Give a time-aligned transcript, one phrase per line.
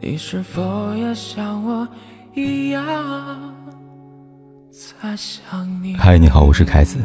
[0.00, 1.86] 你是否也像我
[2.32, 2.84] 一样
[4.70, 5.96] 在想你？
[5.96, 7.00] 嗨，你好，我是凯子，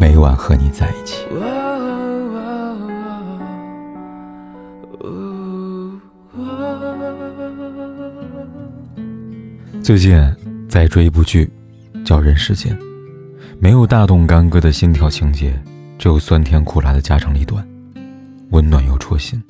[0.00, 1.26] 每晚和你在一起。
[9.82, 10.18] 最近
[10.66, 11.50] 在追一部剧，
[12.02, 12.74] 叫《人世间》，
[13.60, 15.52] 没有大动干戈的心跳情节，
[15.98, 17.62] 只有酸甜苦辣的家长里短，
[18.52, 19.42] 温暖又戳心。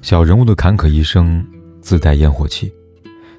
[0.00, 1.44] 小人物的坎坷一生
[1.80, 2.72] 自带烟火气，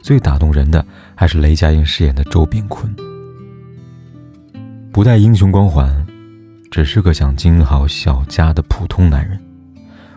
[0.02, 0.85] 最打动人的
[1.16, 2.93] 还是雷佳音饰演的周秉昆。
[4.91, 6.05] 不带英雄光环，
[6.69, 9.39] 只是个想经营好小家的普通男人，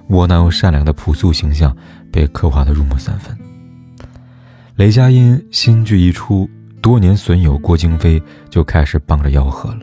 [0.09, 1.75] 窝囊又善良的朴素形象
[2.11, 3.37] 被刻画的入木三分。
[4.77, 6.49] 雷佳音新剧一出，
[6.81, 9.81] 多年损友郭京飞就开始帮着吆喝了。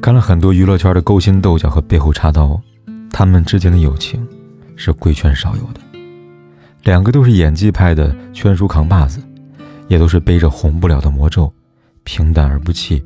[0.00, 2.58] 看了很多娱乐圈的勾心斗角和背后插刀，
[3.10, 4.26] 他们之间的友情
[4.76, 5.80] 是贵圈少有的。
[6.84, 9.20] 两个都是演技派的圈书扛把子，
[9.88, 11.52] 也都是背着红不了的魔咒，
[12.04, 13.04] 平淡而不弃。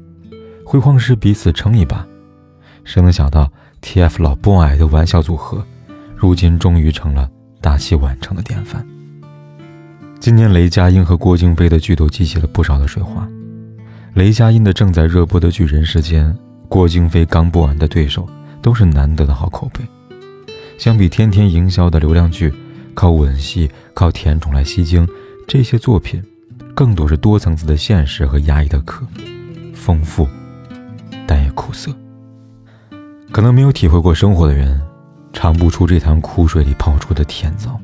[0.67, 2.07] 辉煌时彼此撑一把，
[2.85, 5.65] 谁能想到 TF 老 boy 的玩笑组合，
[6.15, 7.29] 如今终于成了
[7.61, 8.87] 大器晚成的典范。
[10.21, 13.27] 今年雷佳音和郭京飞的剧都激起了不少的水花。
[14.12, 16.31] 雷佳音的正在热播的剧《人世间》，
[16.69, 18.29] 郭京飞刚播完的对手
[18.61, 19.81] 都是难得的好口碑。
[20.81, 22.50] 相比天天营销的流量剧，
[22.95, 25.06] 靠吻戏、靠甜宠来吸睛，
[25.47, 26.25] 这些作品
[26.75, 29.06] 更多是多层次的现实和压抑的壳，
[29.75, 30.27] 丰富。
[31.27, 31.95] 但也苦涩。
[33.31, 34.81] 可能没有体会过生活的人，
[35.34, 37.78] 尝不出这潭苦水里泡出的甜枣。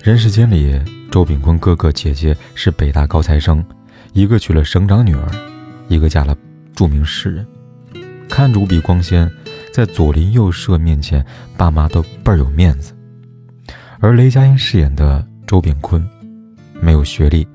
[0.00, 3.64] 人世间里，周秉坤哥哥姐姐是北大高材生，
[4.12, 5.28] 一个娶了省长女儿，
[5.88, 6.36] 一个嫁了
[6.76, 7.44] 著名诗人，
[8.28, 9.28] 看着无比光鲜，
[9.78, 11.24] 在左邻右舍面前，
[11.56, 12.92] 爸妈都倍儿有面子。
[14.00, 16.04] 而雷佳音饰演的周炳坤，
[16.80, 17.46] 没有学历，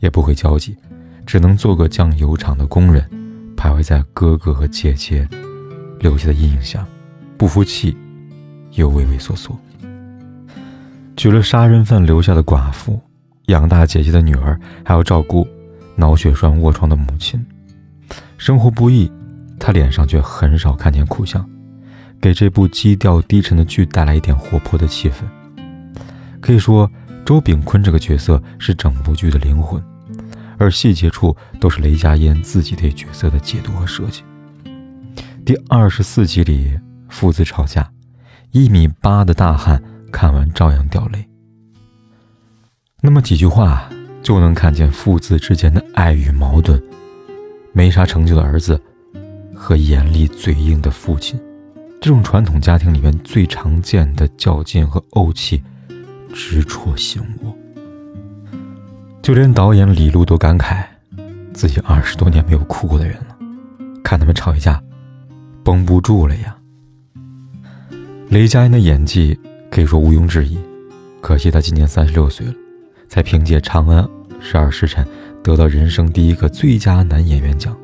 [0.00, 0.76] 也不会交际，
[1.24, 3.02] 只能做个酱油厂的工人。
[3.56, 5.26] 徘徊在哥哥和姐姐
[5.98, 6.86] 留下的阴影下，
[7.38, 7.96] 不服气，
[8.72, 9.58] 又畏畏缩缩。
[11.16, 13.00] 娶了杀人犯留下的寡妇，
[13.46, 15.48] 养大姐姐的女儿，还要照顾
[15.96, 17.42] 脑血栓卧床的母亲，
[18.36, 19.10] 生活不易，
[19.58, 21.42] 他脸上却很少看见苦相，
[22.20, 25.24] 给这部基调低沉的剧带来一点活泼的气氛。
[26.40, 26.90] 可以说，
[27.24, 29.82] 周秉昆这个角色是整部剧的灵魂。
[30.58, 34.22] 而细节处都是雷佳音自己对角色的解读和设计。
[35.42, 36.78] 第二十四集里，
[37.08, 37.90] 父子吵架，
[38.50, 39.82] 一米八的大汉
[40.12, 41.26] 看完照样掉泪。
[43.00, 43.88] 那么几句话
[44.22, 46.78] 就能看见父子之间的爱与矛盾，
[47.72, 48.78] 没啥成就的儿子
[49.54, 51.40] 和严厉嘴硬的父亲，
[52.00, 55.62] 这种传统家庭里面最常见的较劲和怄气，
[56.32, 57.54] 直戳心窝。
[59.20, 60.82] 就连导演李路都感慨，
[61.52, 63.36] 自己二十多年没有哭过的人了。
[64.02, 64.82] 看他们吵一架，
[65.62, 66.56] 绷不住了呀。
[68.30, 69.38] 雷佳音的演技
[69.70, 70.58] 可以说毋庸置疑，
[71.20, 72.54] 可惜他今年三十六岁了，
[73.08, 74.08] 才凭借《长安
[74.40, 75.04] 十二时辰》
[75.42, 77.76] 得到人生第一个最佳男演员奖。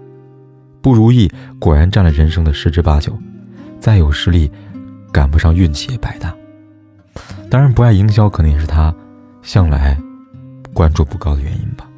[0.81, 3.17] 不如意果然占了人生的十之八九，
[3.87, 4.51] 再有实力，
[5.13, 6.35] 赶不上运气也白搭。
[7.49, 8.93] 当然，不爱营销可能也是他
[9.43, 9.97] 向来。
[10.75, 11.89] 关注不高的原因吧。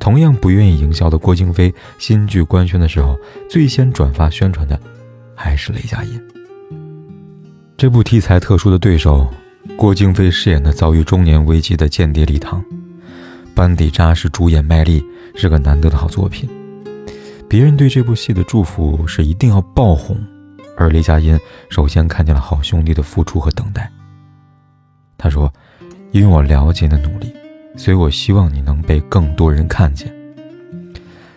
[0.00, 3.16] 同样不愿意营销的郭京飞，新剧官宣的时候，
[3.48, 4.76] 最先转发宣传的
[5.36, 6.20] 还是雷佳音。
[7.76, 9.32] 这部题材特殊的对手，
[9.76, 12.60] 郭京飞饰演的遭遇中年危机的间谍李唐，
[13.54, 15.00] 班底扎实，主演卖力，
[15.36, 16.50] 是个难得的好作品。
[17.48, 20.18] 别人对这部戏的祝福是一定要爆红，
[20.82, 21.38] 而雷佳音
[21.70, 23.90] 首先看见了好兄弟的付出和等待。
[25.16, 25.52] 他说
[26.10, 27.32] ：“因为我了解你的努力。”
[27.74, 30.12] 所以我希望你能被更多人看见。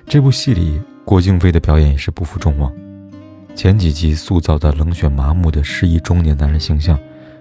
[0.06, 2.70] 这部戏里，郭京飞的表演也是不负众望。
[3.56, 7.00] 前几集塑造的冷血麻木的失意中年男人形象，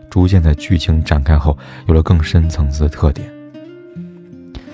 [0.09, 3.29] 逐渐在剧情展开后有了更深层次的特点。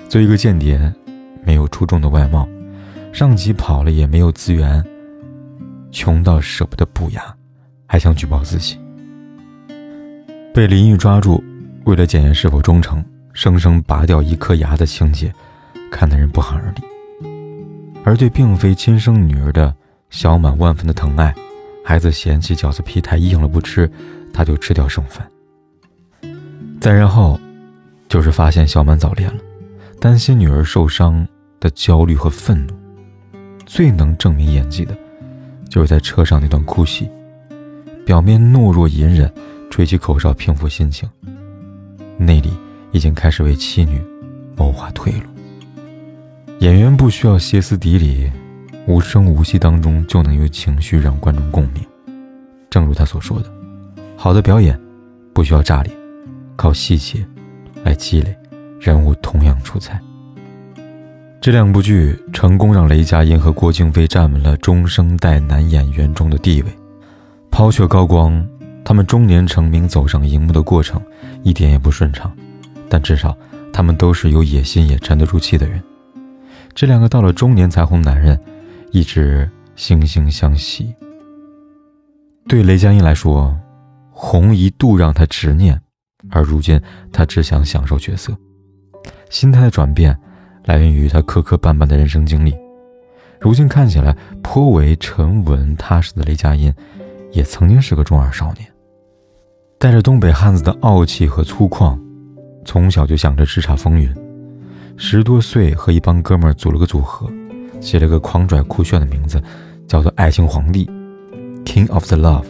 [0.06, 0.92] 作为一个间谍，
[1.42, 2.46] 没有出众的外貌，
[3.14, 4.84] 上级跑了也没有资源，
[5.90, 7.22] 穷到舍不得补牙，
[7.86, 8.78] 还想举报自己，
[10.54, 11.42] 被林玉抓住，
[11.84, 13.04] 为了检验是否忠诚。
[13.32, 15.32] 生生拔掉一颗牙的情节，
[15.90, 16.82] 看得人不寒而栗。
[18.04, 19.72] 而对并非亲生女儿的
[20.10, 21.32] 小满万分的疼爱，
[21.84, 23.88] 孩子嫌弃饺子皮太硬了不吃，
[24.34, 25.26] 他就吃掉剩饭。
[26.80, 27.38] 再然后，
[28.08, 29.40] 就是发现小满早恋了，
[30.00, 31.26] 担心女儿受伤
[31.60, 32.74] 的焦虑和愤怒。
[33.64, 34.98] 最能证明演技的，
[35.70, 37.08] 就是在车上那段哭戏，
[38.04, 39.32] 表面懦弱隐忍，
[39.70, 41.08] 吹起口哨平复心情。
[42.18, 42.50] 内里
[42.90, 44.02] 已经开始为妻女
[44.56, 45.20] 谋划退路。
[46.58, 48.30] 演员不需要歇斯底里，
[48.86, 51.82] 无声无息当中就能有情绪让观众共鸣。
[52.68, 53.50] 正如他所说的，
[54.16, 54.78] 好的表演
[55.32, 55.92] 不需要炸裂，
[56.56, 57.24] 靠细节
[57.84, 58.36] 来积累，
[58.80, 59.98] 人物同样出彩。
[61.40, 66.70] 这两部剧成功让雷佳音和郭京飞站稳了中生代男演员中的地位。
[67.50, 68.46] 抛却高光，
[68.84, 71.00] 他们中年成名走上荧幕的过程
[71.42, 72.30] 一点也不顺畅，
[72.90, 73.34] 但至少
[73.72, 75.82] 他们都是有野心也沉得住气的人。
[76.74, 78.38] 这两个到了中年才红男人，
[78.90, 80.94] 一直惺惺相惜。
[82.46, 83.58] 对雷佳音来说，
[84.10, 85.80] 红一度让他执念，
[86.28, 86.78] 而如今
[87.10, 88.36] 他只想享受角色。
[89.30, 90.14] 心态的转变。
[90.64, 92.54] 来源于他磕磕绊绊的人生经历，
[93.40, 96.72] 如今看起来颇为沉稳踏实的雷佳音，
[97.32, 98.68] 也曾经是个中二少年，
[99.78, 101.98] 带着东北汉子的傲气和粗犷，
[102.64, 104.14] 从小就想着叱咤风云。
[104.96, 107.26] 十多岁和一帮哥们组了个组合，
[107.80, 109.42] 起了个狂拽酷炫的名字，
[109.88, 110.84] 叫做“爱情皇帝
[111.64, 112.44] ”（King of the Love）。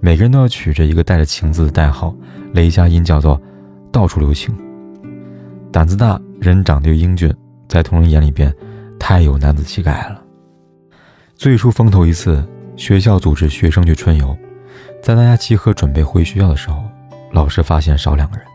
[0.00, 2.12] 每个人都要取着一个带着“情”字的代号，
[2.52, 3.40] 雷佳音叫做
[3.92, 4.52] “到处留情”，
[5.70, 6.20] 胆子大。
[6.44, 7.34] 人长得又英俊，
[7.66, 8.54] 在同人眼里边，
[9.00, 10.22] 太有男子气概了。
[11.34, 12.46] 最初风头一次，
[12.76, 14.36] 学校组织学生去春游，
[15.02, 16.82] 在大家集合准备回学校的时候，
[17.32, 18.46] 老师发现少两个人，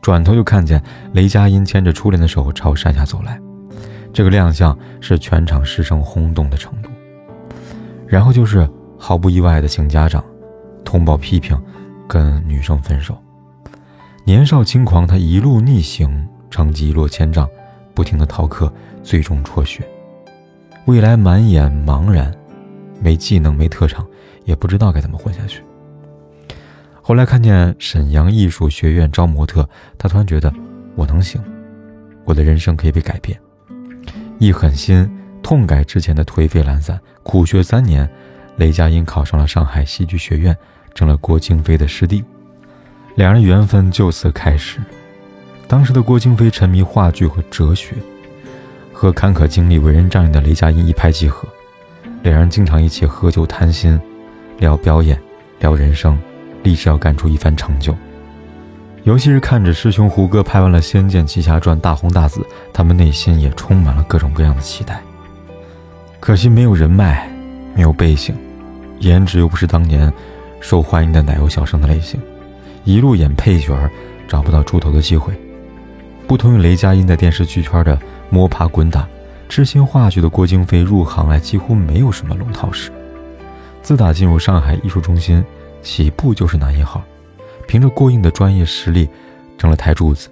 [0.00, 0.82] 转头就看见
[1.12, 3.38] 雷佳音牵着初恋的手朝山下走来，
[4.14, 6.88] 这个亮相是全场师生轰动的程度。
[8.06, 8.66] 然后就是
[8.98, 10.24] 毫不意外的请家长，
[10.86, 11.60] 通报批评，
[12.08, 13.16] 跟女生分手。
[14.24, 16.26] 年少轻狂，他一路逆行。
[16.50, 17.48] 成绩一落千丈，
[17.94, 19.86] 不停的逃课，最终辍学。
[20.86, 22.34] 未来满眼茫然，
[23.00, 24.06] 没技能，没特长，
[24.44, 25.62] 也不知道该怎么混下去。
[27.02, 30.52] 后来看见沈阳艺术学院招模特，他突然觉得
[30.94, 31.42] 我能行，
[32.24, 33.38] 我的人生可以被改变。
[34.38, 35.08] 一狠心，
[35.42, 38.08] 痛改之前的颓废懒散，苦学三年，
[38.56, 40.56] 雷佳音考上了上海戏剧学院，
[40.94, 42.24] 成了郭京飞的师弟，
[43.16, 44.80] 两人缘分就此开始。
[45.70, 47.94] 当时的郭京飞沉迷话剧和哲学，
[48.92, 51.46] 和坎坷经历、为人仗义的雷佳音一拍即合，
[52.24, 53.96] 两人经常一起喝酒谈心，
[54.58, 55.16] 聊表演，
[55.60, 56.18] 聊人生，
[56.64, 57.96] 立志要干出一番成就。
[59.04, 65.00] 尤其是看着师兄胡歌拍完了《仙剑奇侠传》大红大紫，他们内心也充满了各种各样的期待。
[66.18, 67.30] 可惜没有人脉，
[67.76, 68.34] 没有背景，
[68.98, 70.12] 颜值又不是当年
[70.58, 72.20] 受欢迎的奶油小生的类型，
[72.82, 73.78] 一路演配角，
[74.26, 75.32] 找不到出头的机会。
[76.30, 78.00] 不同于雷佳音在电视剧圈的
[78.30, 79.04] 摸爬滚打，
[79.48, 82.92] 痴心话剧的郭京飞入行来几乎没有什么龙套史。
[83.82, 85.44] 自打进入上海艺术中心，
[85.82, 87.02] 起步就是男一号，
[87.66, 89.08] 凭着过硬的专业实力，
[89.58, 90.28] 成了台柱子。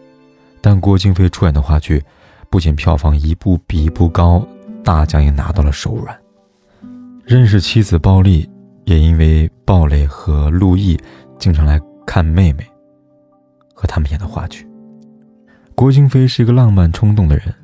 [0.60, 2.00] 但郭京飞出演的话剧，
[2.48, 4.46] 不仅票房一部比一部高，
[4.84, 6.16] 大奖也拿到了手软。
[7.24, 8.48] 认识妻子鲍丽，
[8.84, 10.96] 也因为鲍蕾和陆毅
[11.40, 12.64] 经常来看妹妹，
[13.74, 14.64] 和他们演的话剧。
[15.78, 17.54] 郭京飞是一个浪漫冲动的人，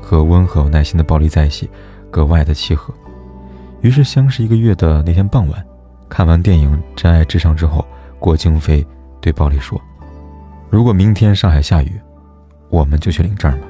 [0.00, 1.68] 和温和有耐心的鲍丽在一起，
[2.12, 2.94] 格外的契合。
[3.80, 5.66] 于是相识一个月的那天傍晚，
[6.08, 7.84] 看完电影《真爱至上》之后，
[8.20, 8.86] 郭京飞
[9.20, 9.82] 对鲍丽说
[10.70, 12.00] ：“如果明天上海下雨，
[12.70, 13.66] 我们就去领证吧。”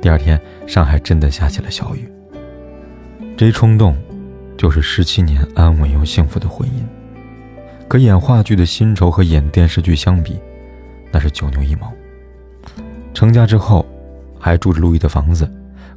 [0.00, 2.10] 第二天，上海真的下起了小雨。
[3.36, 3.94] 这一冲动，
[4.56, 6.82] 就是十七年安稳又幸福的婚姻。
[7.86, 10.40] 可演话剧的薪酬和演电视剧相比，
[11.12, 11.92] 那是九牛一毛。
[13.14, 13.86] 成家之后，
[14.38, 15.48] 还住着陆毅的房子，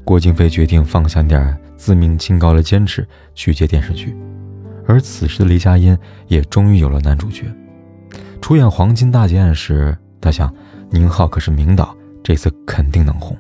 [0.06, 4.16] 郭京飞决定放下点自命清高的坚持，去接电视剧。
[4.86, 5.98] 而此时的雷佳音
[6.28, 7.44] 也终于有了男主角。
[8.40, 10.54] 出演《黄金大劫案》时，他想，
[10.92, 11.94] 宁浩可是名导，
[12.24, 13.36] 这次肯定能红。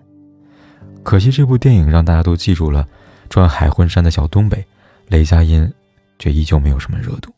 [1.03, 2.85] 可惜这部电影让大家都记住了
[3.29, 4.65] 穿海魂衫的小东北，
[5.07, 5.71] 雷佳音
[6.19, 7.31] 却依旧没有什么热度。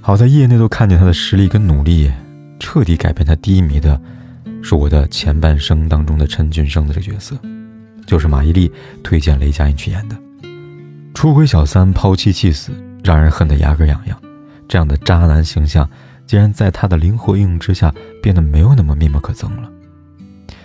[0.00, 2.10] 好在业内都看见他的实力跟努力，
[2.60, 4.00] 彻底改变他低迷的。
[4.68, 7.38] 是我的前半生当中的陈俊生的这个角色，
[8.04, 8.68] 就是马伊琍
[9.00, 10.16] 推荐雷佳音去演的。
[11.14, 12.72] 出轨小三抛妻弃子，
[13.04, 14.20] 让人恨得牙根痒痒。
[14.66, 15.88] 这样的渣男形象，
[16.26, 19.70] 竟然在他的灵活应用之下，变得没有那么面目可憎了。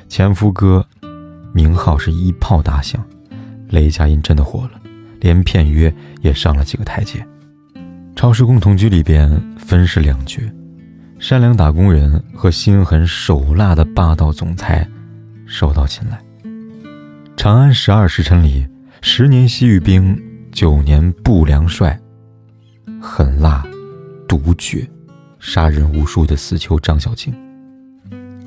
[0.10, 0.84] 前夫哥，
[1.54, 3.06] 名号是一炮打响，
[3.70, 4.82] 雷佳音真的火了，
[5.20, 7.24] 连片约也上了几个台阶。
[8.16, 9.30] 超市共同居里边
[9.60, 10.42] 分饰两角。
[11.22, 14.86] 善良打工人和心狠手辣的霸道总裁，
[15.46, 16.20] 受到青睐。
[17.38, 18.68] 长安十二时辰里，
[19.04, 20.20] 十年西域兵，
[20.52, 21.98] 九年不良帅，
[23.00, 23.64] 狠辣，
[24.28, 24.90] 毒绝，
[25.40, 27.32] 杀人无数的死囚张小静。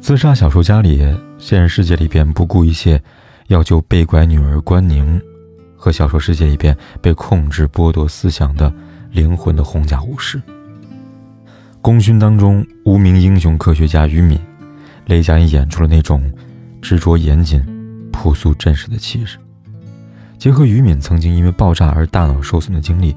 [0.01, 1.01] 自杀小说家里，
[1.39, 3.01] 现实世界里边不顾一切
[3.47, 5.23] 要救被拐女儿关宁，
[5.77, 8.71] 和小说世界里边被控制剥夺思想的
[9.13, 10.43] 灵魂的红甲武士。
[11.85, 14.41] 功勋当中，无名英雄科学家于敏，
[15.05, 16.33] 雷佳音演出了那种
[16.81, 17.63] 执着严谨、
[18.11, 19.37] 朴素真实的气势。
[20.39, 23.15] 结合于敏曾经因为爆炸而大脑受损的经历，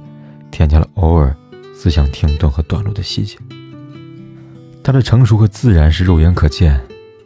[0.51, 1.33] 添加了偶尔
[1.73, 3.37] 思想停顿和短路的细节。
[4.83, 6.77] 他的成熟和自然是肉眼可见，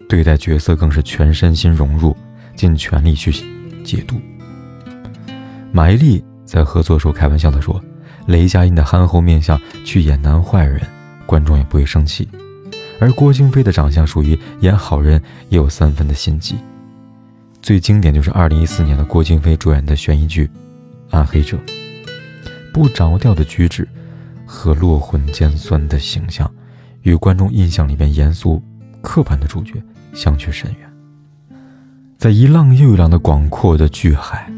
[0.08, 2.16] 对待角色更是全身心融入，
[2.56, 3.34] 尽全力去
[3.84, 4.22] 解读。
[5.72, 7.84] 马伊琍在合作时候开玩笑地说
[8.30, 10.80] ：“雷佳音的憨厚面相去演男坏人。”
[11.32, 12.28] 观众也不会生气，
[13.00, 16.58] 而郭京飞的长相属于演好人也有三分的心机。
[17.62, 20.46] 最经典就是二零一四年的郭京飞主演的悬疑剧
[21.10, 21.58] 《暗黑者》，
[22.74, 23.88] 不着调的举止
[24.46, 26.54] 和落魂尖酸的形象，
[27.04, 28.62] 与观众印象里边严肃
[29.02, 29.82] 刻板的主角
[30.14, 31.58] 相去甚远。
[32.18, 34.52] 在一浪又一浪的广阔的巨海，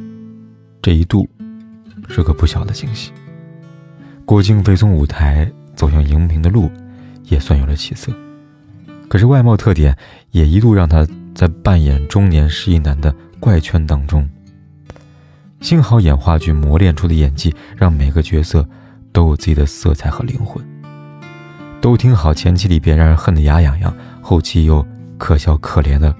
[0.82, 1.30] 这一度
[2.10, 3.12] 是个不小的惊喜。
[4.26, 5.48] 郭京飞从舞台。
[5.76, 6.72] 走向荧屏的路，
[7.26, 8.12] 也算有了起色。
[9.08, 9.96] 可是外貌特点
[10.32, 14.28] 也一度让他在扮演中年失意男的怪圈当中。
[15.62, 18.68] 幸好演话剧磨练出的演技，让每个角色
[19.12, 20.64] 都有自己的色彩和灵魂。
[21.80, 24.86] 都挺好，前期里边让人恨得牙痒痒，后期又
[25.18, 26.16] 可笑可怜的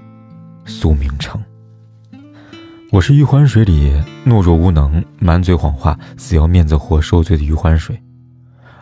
[0.64, 1.40] 苏明成。
[2.90, 3.92] 我是余欢水里
[4.24, 8.00] 懦弱无能、满嘴谎话、死要面子活受罪的余欢水。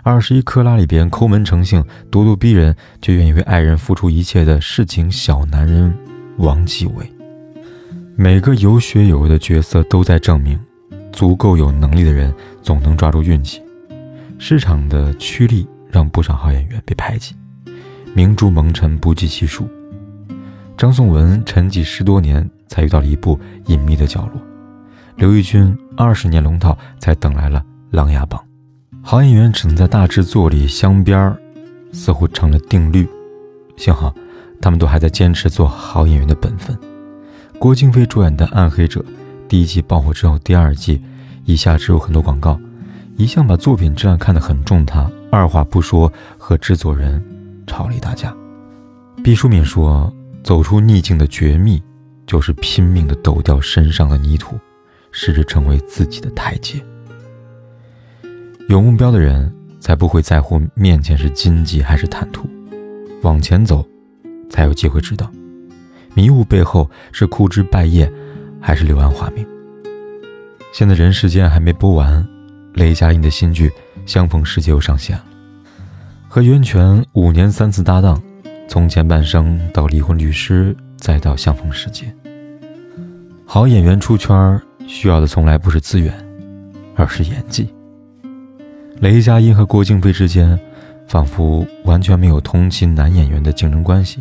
[0.05, 1.81] 二十一克拉里边抠门成性、
[2.11, 5.95] 咄咄逼人，却愿意为爱人付出一切的市井小男人
[6.39, 7.09] 王继伟。
[8.17, 10.59] 每个有血有肉的角色都在证明，
[11.13, 13.63] 足够有能力的人总能抓住运气。
[14.41, 17.37] 市场的趋利让不少好演员被排挤，
[18.13, 19.69] 明珠蒙尘不计其数。
[20.77, 24.43] 张颂文沉寂十多年才遇到了一部隐秘的角落，
[25.15, 27.61] 刘奕君二十年龙套才等来了
[27.97, 28.41] 《琅琊榜》。
[29.05, 31.37] 好演员只能在大制作里镶边儿，
[31.93, 33.07] 似乎成了定律。
[33.77, 34.15] 幸好，
[34.61, 36.79] 他们都还在坚持做好演员的本分。
[37.59, 39.01] 郭京飞主演的《暗黑者》
[39.49, 41.03] 第一季爆火之后，第二季
[41.45, 42.59] 一下植入很多广告，
[43.17, 47.23] 一向把作品质量看得很重，他二话不说和制作人
[47.67, 48.33] 吵了一大架。
[49.23, 50.13] 毕淑敏说
[50.45, 51.83] ：“走出逆境的绝密，
[52.25, 54.57] 就是拼命的抖掉身上的泥土，
[55.11, 56.81] 试着成为自己的台阶。”
[58.69, 62.49] 有目标的人才不会在乎面前是荆棘还是坦途，
[63.23, 63.87] 往前走，
[64.49, 65.31] 才有机会知道，
[66.15, 68.11] 迷雾背后是枯枝败叶，
[68.61, 69.47] 还是柳暗花明。
[70.73, 72.27] 现在人世间还没播完，
[72.73, 73.69] 雷佳音的新剧
[74.07, 75.25] 《相逢时节》又上线了，
[76.29, 78.23] 和袁泉五年三次搭档，
[78.69, 82.15] 从前半生到离婚律师，再到相逢时节。
[83.45, 86.15] 好演员出圈需要的从来不是资源，
[86.95, 87.69] 而是演技。
[89.03, 90.57] 雷佳音和郭京飞之间，
[91.09, 94.21] 仿佛完全没有同期男演员的竞争关系，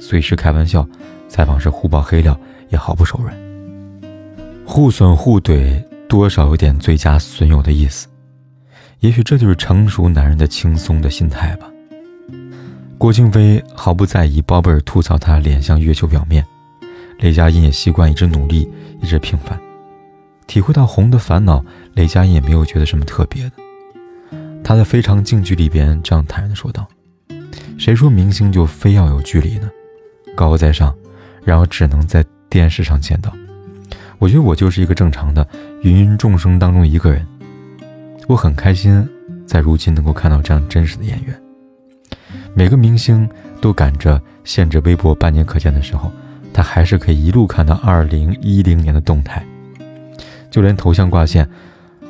[0.00, 0.88] 随时开玩笑，
[1.28, 2.34] 采访时互爆黑料，
[2.70, 3.36] 也毫不手软。
[4.64, 8.08] 互损互怼，多少有点最佳损友的意思。
[9.00, 11.70] 也许这就是成熟男人的轻松的心态吧。
[12.96, 16.42] 郭京飞毫不在意，包贝尔吐槽他脸像月球表面，
[17.18, 18.66] 雷佳音也习惯一直努力，
[19.02, 19.60] 一直平凡。
[20.46, 21.62] 体会到红的烦恼，
[21.92, 23.52] 雷佳音也没有觉得什么特别的。
[24.64, 26.86] 他在《非常近距离》边这样坦然地说道
[27.76, 29.68] ：“谁说明星就非要有距离呢？
[30.36, 30.94] 高高在上，
[31.44, 33.32] 然后只能在电视上见到。
[34.18, 35.46] 我觉得我就是一个正常的
[35.82, 37.26] 芸芸众生当中一个人。
[38.28, 39.06] 我很开心，
[39.44, 41.38] 在如今能够看到这样真实的演员。
[42.54, 43.28] 每个明星
[43.60, 46.10] 都赶着限制微博半年可见的时候，
[46.54, 49.44] 他还是可以一路看到二零一零年的动态，
[50.50, 51.46] 就连头像挂线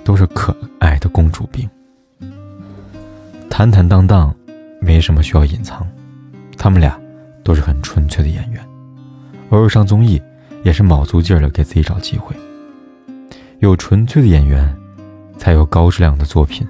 [0.05, 1.69] 都是可爱的公主病。”
[3.55, 4.35] 坦坦荡荡，
[4.81, 5.87] 没什么需要隐藏。
[6.57, 6.99] 他们俩
[7.45, 8.67] 都是很纯粹的演员，
[9.51, 10.21] 偶尔上综艺
[10.65, 12.35] 也是卯足劲儿的给自己找机会。
[13.59, 14.75] 有纯粹的演员，
[15.37, 16.67] 才有高质量的作品，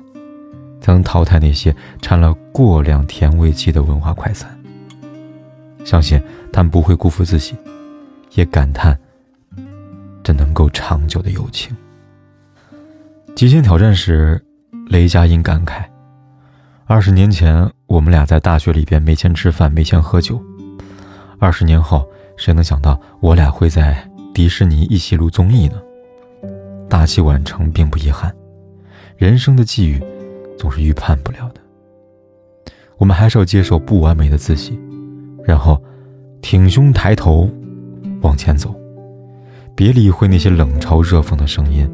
[0.80, 4.50] 才能淘汰那些掺了过量甜味剂的文化快餐。
[5.84, 6.20] 相信
[6.52, 7.54] 他们不会辜负自己，
[8.32, 8.98] 也感叹
[10.24, 11.74] 这能够长久的友情。
[13.36, 14.44] 极限挑战时，
[14.88, 15.84] 雷佳音感慨。
[16.92, 20.38] 二十年前，我们俩在大学里边没钱吃饭，没钱喝酒。
[21.38, 22.06] 二十年后，
[22.36, 25.80] 谁能想到我俩会在迪士尼一起录综艺呢？
[26.90, 28.30] 大器晚成并不遗憾，
[29.16, 30.04] 人生的际遇
[30.58, 31.62] 总是预判不了的。
[32.98, 34.78] 我们还是要接受不完美的自己，
[35.46, 35.82] 然后
[36.42, 37.48] 挺胸抬头
[38.20, 38.78] 往前走。
[39.74, 41.90] 别理会那些冷嘲热讽的声音，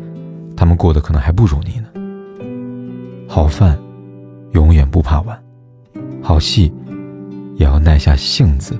[0.56, 1.86] 他们过得可能还不如你呢。
[3.28, 3.78] 好饭
[4.52, 5.42] 永远不怕晚，
[6.22, 6.72] 好戏
[7.56, 8.78] 也要耐下性子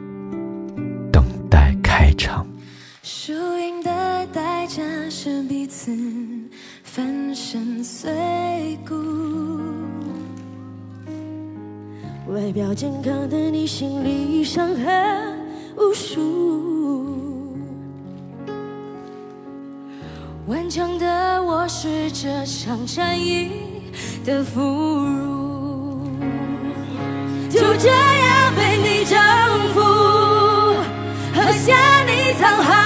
[1.13, 2.47] 等待开场。
[3.03, 5.97] 输赢的代价是彼此
[6.83, 8.95] 粉身碎骨。
[12.29, 15.39] 外表健康的你，心里伤痕
[15.77, 17.57] 无数。
[20.47, 23.51] 顽强的我是这场战役
[24.25, 25.38] 的俘虏，
[27.51, 29.19] 就这样被你征
[29.73, 29.81] 服，
[31.35, 31.75] 喝下
[32.07, 32.78] 你藏好